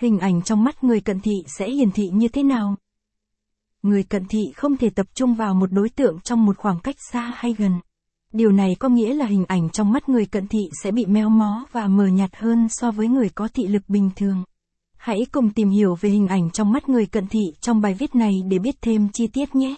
Hình 0.00 0.18
ảnh 0.18 0.42
trong 0.42 0.64
mắt 0.64 0.84
người 0.84 1.00
cận 1.00 1.20
thị 1.20 1.32
sẽ 1.46 1.70
hiển 1.70 1.90
thị 1.90 2.10
như 2.12 2.28
thế 2.28 2.42
nào? 2.42 2.76
Người 3.82 4.02
cận 4.02 4.24
thị 4.24 4.40
không 4.56 4.76
thể 4.76 4.90
tập 4.90 5.06
trung 5.14 5.34
vào 5.34 5.54
một 5.54 5.72
đối 5.72 5.88
tượng 5.88 6.20
trong 6.20 6.46
một 6.46 6.56
khoảng 6.56 6.80
cách 6.80 6.96
xa 7.12 7.32
hay 7.36 7.54
gần. 7.58 7.72
Điều 8.32 8.52
này 8.52 8.76
có 8.78 8.88
nghĩa 8.88 9.14
là 9.14 9.26
hình 9.26 9.44
ảnh 9.48 9.70
trong 9.70 9.92
mắt 9.92 10.08
người 10.08 10.26
cận 10.26 10.46
thị 10.48 10.58
sẽ 10.82 10.90
bị 10.90 11.06
méo 11.06 11.28
mó 11.28 11.66
và 11.72 11.88
mờ 11.88 12.06
nhạt 12.06 12.36
hơn 12.36 12.66
so 12.70 12.90
với 12.90 13.08
người 13.08 13.28
có 13.28 13.48
thị 13.54 13.66
lực 13.66 13.82
bình 13.88 14.10
thường. 14.16 14.44
Hãy 14.96 15.18
cùng 15.32 15.50
tìm 15.50 15.68
hiểu 15.68 15.94
về 16.00 16.10
hình 16.10 16.26
ảnh 16.28 16.50
trong 16.50 16.72
mắt 16.72 16.88
người 16.88 17.06
cận 17.06 17.26
thị 17.26 17.40
trong 17.60 17.80
bài 17.80 17.94
viết 17.94 18.14
này 18.14 18.32
để 18.48 18.58
biết 18.58 18.76
thêm 18.82 19.08
chi 19.12 19.26
tiết 19.26 19.54
nhé. 19.54 19.76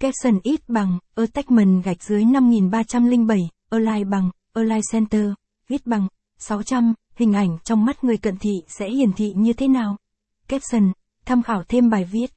Caption 0.00 0.40
ít 0.42 0.68
bằng, 0.68 0.98
attachment 1.14 1.84
gạch 1.84 2.02
dưới 2.02 2.24
5307, 2.24 3.48
align 3.70 4.10
bằng, 4.10 4.30
align 4.52 4.80
center, 4.92 5.30
viết 5.68 5.86
bằng, 5.86 6.08
600, 6.38 6.94
hình 7.14 7.32
ảnh 7.32 7.58
trong 7.64 7.84
mắt 7.84 8.04
người 8.04 8.16
cận 8.16 8.36
thị 8.36 8.52
sẽ 8.68 8.90
hiển 8.90 9.12
thị 9.12 9.32
như 9.36 9.52
thế 9.52 9.68
nào? 9.68 9.96
Caption, 10.48 10.92
tham 11.24 11.42
khảo 11.42 11.62
thêm 11.68 11.90
bài 11.90 12.04
viết. 12.04 12.32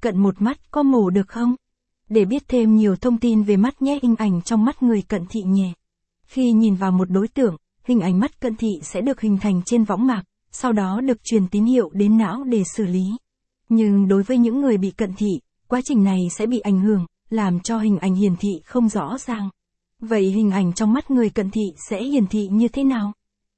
Cận 0.00 0.18
một 0.18 0.42
mắt 0.42 0.70
có 0.70 0.82
mổ 0.82 1.10
được 1.10 1.28
không? 1.28 1.56
Để 2.08 2.24
biết 2.24 2.42
thêm 2.48 2.76
nhiều 2.76 2.96
thông 2.96 3.18
tin 3.18 3.42
về 3.42 3.56
mắt 3.56 3.82
nhé 3.82 3.98
hình 4.02 4.16
ảnh 4.16 4.42
trong 4.42 4.64
mắt 4.64 4.82
người 4.82 5.02
cận 5.02 5.26
thị 5.30 5.40
nhé. 5.42 5.72
Khi 6.26 6.52
nhìn 6.52 6.74
vào 6.74 6.92
một 6.92 7.10
đối 7.10 7.28
tượng, 7.28 7.56
hình 7.84 8.00
ảnh 8.00 8.20
mắt 8.20 8.40
cận 8.40 8.56
thị 8.56 8.68
sẽ 8.82 9.00
được 9.00 9.20
hình 9.20 9.38
thành 9.38 9.62
trên 9.66 9.84
võng 9.84 10.06
mạc, 10.06 10.22
sau 10.52 10.72
đó 10.72 11.00
được 11.00 11.24
truyền 11.24 11.48
tín 11.48 11.64
hiệu 11.64 11.90
đến 11.92 12.18
não 12.18 12.44
để 12.44 12.62
xử 12.76 12.86
lý. 12.86 13.04
Nhưng 13.68 14.08
đối 14.08 14.22
với 14.22 14.38
những 14.38 14.60
người 14.60 14.76
bị 14.76 14.90
cận 14.90 15.12
thị, 15.16 15.40
quá 15.68 15.80
trình 15.84 16.04
này 16.04 16.18
sẽ 16.38 16.46
bị 16.46 16.58
ảnh 16.58 16.80
hưởng, 16.80 17.06
làm 17.30 17.60
cho 17.60 17.78
hình 17.78 17.98
ảnh 17.98 18.14
hiển 18.14 18.36
thị 18.36 18.50
không 18.64 18.88
rõ 18.88 19.18
ràng. 19.18 19.50
Vậy 19.98 20.22
hình 20.22 20.50
ảnh 20.50 20.72
trong 20.72 20.92
mắt 20.92 21.10
người 21.10 21.30
cận 21.30 21.50
thị 21.50 21.62
sẽ 21.88 22.04
hiển 22.04 22.26
thị 22.26 22.48
như 22.50 22.68
thế 22.68 22.84
nào? 22.84 23.12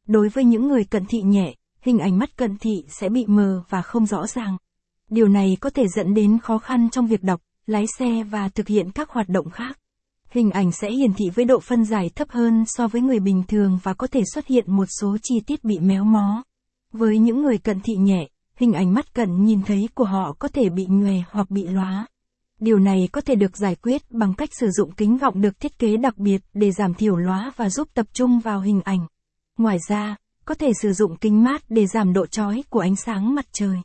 Đối 0.06 0.28
với 0.28 0.44
những 0.44 0.68
người 0.68 0.84
cận 0.84 1.04
thị 1.08 1.22
nhẹ, 1.22 1.54
hình 1.80 1.98
ảnh 1.98 2.18
mắt 2.18 2.36
cận 2.36 2.56
thị 2.58 2.84
sẽ 2.88 3.08
bị 3.08 3.24
mờ 3.26 3.62
và 3.68 3.82
không 3.82 4.06
rõ 4.06 4.26
ràng. 4.26 4.56
Điều 5.10 5.28
này 5.28 5.56
có 5.60 5.70
thể 5.70 5.88
dẫn 5.88 6.14
đến 6.14 6.38
khó 6.38 6.58
khăn 6.58 6.90
trong 6.90 7.06
việc 7.06 7.22
đọc, 7.22 7.40
lái 7.66 7.84
xe 7.98 8.22
và 8.22 8.48
thực 8.48 8.68
hiện 8.68 8.90
các 8.90 9.10
hoạt 9.10 9.28
động 9.28 9.50
khác. 9.50 9.78
Hình 10.30 10.50
ảnh 10.50 10.72
sẽ 10.72 10.90
hiển 10.90 11.12
thị 11.14 11.24
với 11.34 11.44
độ 11.44 11.60
phân 11.60 11.84
giải 11.84 12.10
thấp 12.14 12.28
hơn 12.30 12.64
so 12.66 12.88
với 12.88 13.02
người 13.02 13.20
bình 13.20 13.42
thường 13.48 13.78
và 13.82 13.94
có 13.94 14.06
thể 14.06 14.22
xuất 14.34 14.46
hiện 14.46 14.64
một 14.76 14.86
số 15.00 15.16
chi 15.22 15.34
tiết 15.46 15.64
bị 15.64 15.78
méo 15.78 16.04
mó. 16.04 16.42
Với 16.92 17.18
những 17.18 17.42
người 17.42 17.58
cận 17.58 17.80
thị 17.80 17.94
nhẹ, 17.96 18.28
hình 18.56 18.72
ảnh 18.72 18.94
mắt 18.94 19.14
cận 19.14 19.44
nhìn 19.44 19.62
thấy 19.62 19.88
của 19.94 20.04
họ 20.04 20.36
có 20.38 20.48
thể 20.48 20.68
bị 20.68 20.86
nhòe 20.88 21.14
hoặc 21.30 21.50
bị 21.50 21.66
lóa. 21.66 22.06
Điều 22.60 22.78
này 22.78 23.08
có 23.12 23.20
thể 23.20 23.34
được 23.34 23.56
giải 23.56 23.74
quyết 23.74 24.02
bằng 24.10 24.34
cách 24.34 24.48
sử 24.52 24.70
dụng 24.70 24.92
kính 24.92 25.16
gọng 25.16 25.40
được 25.40 25.60
thiết 25.60 25.78
kế 25.78 25.96
đặc 25.96 26.18
biệt 26.18 26.42
để 26.54 26.70
giảm 26.70 26.94
thiểu 26.94 27.16
lóa 27.16 27.52
và 27.56 27.70
giúp 27.70 27.88
tập 27.94 28.06
trung 28.12 28.40
vào 28.40 28.60
hình 28.60 28.80
ảnh. 28.84 29.06
Ngoài 29.58 29.78
ra, 29.88 30.16
có 30.44 30.54
thể 30.54 30.72
sử 30.82 30.92
dụng 30.92 31.16
kính 31.16 31.44
mát 31.44 31.62
để 31.68 31.86
giảm 31.86 32.12
độ 32.12 32.26
chói 32.26 32.62
của 32.70 32.80
ánh 32.80 32.96
sáng 32.96 33.34
mặt 33.34 33.46
trời. 33.52 33.76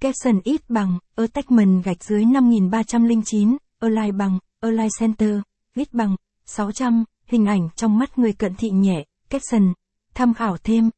Capson 0.00 0.40
ít 0.44 0.70
bằng, 0.70 0.98
attachment 1.16 1.84
gạch 1.84 2.04
dưới 2.04 2.24
5309, 2.24 3.56
align 3.78 4.18
bằng, 4.18 4.38
align 4.60 4.88
center, 5.00 5.38
ít 5.76 5.94
bằng, 5.94 6.16
600, 6.46 7.04
hình 7.26 7.46
ảnh 7.46 7.68
trong 7.76 7.98
mắt 7.98 8.18
người 8.18 8.32
cận 8.32 8.54
thị 8.54 8.70
nhẹ, 8.70 9.04
caption, 9.30 9.72
tham 10.14 10.34
khảo 10.34 10.56
thêm. 10.56 10.90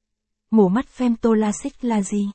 Mổ 0.50 0.68
mắt 0.68 0.86
femtolasic 0.96 1.70
là 1.80 2.02
gì? 2.02 2.30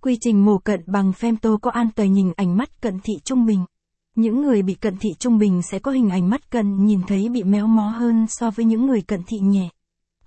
Quy 0.00 0.16
trình 0.20 0.44
mổ 0.44 0.58
cận 0.58 0.80
bằng 0.86 1.10
femto 1.10 1.58
có 1.58 1.70
an 1.70 1.88
toàn 1.96 2.12
nhìn 2.12 2.32
ảnh 2.36 2.56
mắt 2.56 2.80
cận 2.80 2.98
thị 3.04 3.12
trung 3.24 3.46
bình. 3.46 3.64
Những 4.14 4.42
người 4.42 4.62
bị 4.62 4.74
cận 4.74 4.96
thị 4.96 5.08
trung 5.18 5.38
bình 5.38 5.62
sẽ 5.70 5.78
có 5.78 5.90
hình 5.90 6.10
ảnh 6.10 6.30
mắt 6.30 6.50
cận 6.50 6.86
nhìn 6.86 7.00
thấy 7.06 7.28
bị 7.28 7.42
méo 7.42 7.66
mó 7.66 7.88
hơn 7.88 8.26
so 8.28 8.50
với 8.50 8.64
những 8.64 8.86
người 8.86 9.02
cận 9.02 9.22
thị 9.26 9.38
nhẹ. 9.38 9.68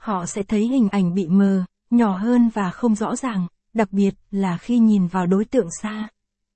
Họ 0.06 0.26
sẽ 0.26 0.44
thấy 0.44 0.68
hình 0.68 0.90
ảnh 0.90 1.14
bị 1.14 1.28
mờ, 1.28 1.64
nhỏ 1.90 2.18
hơn 2.18 2.50
và 2.54 2.70
không 2.70 2.96
rõ 2.96 3.16
ràng, 3.16 3.48
đặc 3.74 3.92
biệt 3.92 4.14
là 4.32 4.58
khi 4.58 4.78
nhìn 4.80 5.08
vào 5.08 5.26
đối 5.26 5.46
tượng 5.46 5.68
xa. 5.82 6.08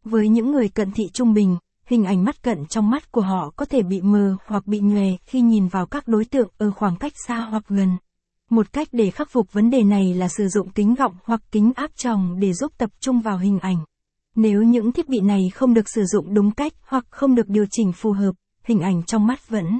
Với 0.03 0.29
những 0.29 0.51
người 0.51 0.69
cận 0.69 0.91
thị 0.91 1.03
trung 1.13 1.33
bình, 1.33 1.57
hình 1.85 2.03
ảnh 2.05 2.23
mắt 2.23 2.43
cận 2.43 2.65
trong 2.65 2.89
mắt 2.89 3.11
của 3.11 3.21
họ 3.21 3.53
có 3.55 3.65
thể 3.65 3.83
bị 3.83 4.01
mờ 4.01 4.35
hoặc 4.45 4.67
bị 4.67 4.79
nhòe 4.79 5.07
khi 5.25 5.41
nhìn 5.41 5.67
vào 5.67 5.85
các 5.85 6.07
đối 6.07 6.25
tượng 6.25 6.49
ở 6.57 6.71
khoảng 6.71 6.95
cách 6.95 7.13
xa 7.27 7.39
hoặc 7.39 7.63
gần. 7.67 7.97
Một 8.49 8.73
cách 8.73 8.87
để 8.91 9.11
khắc 9.11 9.29
phục 9.31 9.53
vấn 9.53 9.69
đề 9.69 9.83
này 9.83 10.13
là 10.13 10.27
sử 10.27 10.47
dụng 10.47 10.69
kính 10.69 10.95
gọng 10.95 11.15
hoặc 11.23 11.41
kính 11.51 11.71
áp 11.75 11.91
tròng 11.95 12.39
để 12.39 12.53
giúp 12.53 12.71
tập 12.77 12.89
trung 12.99 13.19
vào 13.19 13.37
hình 13.37 13.59
ảnh. 13.59 13.77
Nếu 14.35 14.63
những 14.63 14.91
thiết 14.91 15.09
bị 15.09 15.19
này 15.19 15.41
không 15.53 15.73
được 15.73 15.89
sử 15.89 16.03
dụng 16.05 16.33
đúng 16.33 16.51
cách 16.51 16.73
hoặc 16.81 17.05
không 17.09 17.35
được 17.35 17.47
điều 17.47 17.65
chỉnh 17.71 17.91
phù 17.93 18.11
hợp, 18.11 18.31
hình 18.63 18.79
ảnh 18.79 19.03
trong 19.03 19.27
mắt 19.27 19.49
vẫn 19.49 19.79